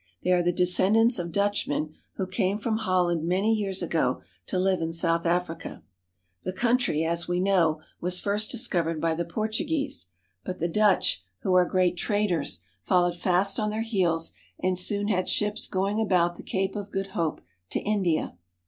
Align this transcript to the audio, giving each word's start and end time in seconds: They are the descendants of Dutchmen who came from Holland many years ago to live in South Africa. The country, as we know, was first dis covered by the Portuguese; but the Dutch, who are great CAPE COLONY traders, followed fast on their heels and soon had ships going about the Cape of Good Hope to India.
They 0.23 0.31
are 0.31 0.41
the 0.41 0.51
descendants 0.51 1.19
of 1.19 1.31
Dutchmen 1.31 1.93
who 2.15 2.25
came 2.25 2.57
from 2.57 2.77
Holland 2.77 3.23
many 3.23 3.53
years 3.53 3.83
ago 3.83 4.23
to 4.47 4.57
live 4.57 4.81
in 4.81 4.91
South 4.91 5.27
Africa. 5.27 5.83
The 6.41 6.51
country, 6.53 7.05
as 7.05 7.27
we 7.27 7.39
know, 7.39 7.81
was 7.99 8.19
first 8.19 8.49
dis 8.49 8.67
covered 8.67 8.99
by 8.99 9.13
the 9.13 9.25
Portuguese; 9.25 10.07
but 10.43 10.57
the 10.57 10.67
Dutch, 10.67 11.21
who 11.41 11.53
are 11.53 11.65
great 11.65 11.97
CAPE 11.97 12.07
COLONY 12.07 12.19
traders, 12.27 12.59
followed 12.81 13.15
fast 13.15 13.59
on 13.59 13.69
their 13.69 13.83
heels 13.83 14.33
and 14.59 14.75
soon 14.75 15.07
had 15.09 15.29
ships 15.29 15.67
going 15.67 16.01
about 16.01 16.35
the 16.35 16.41
Cape 16.41 16.75
of 16.75 16.89
Good 16.89 17.09
Hope 17.13 17.41
to 17.69 17.79
India. 17.79 18.33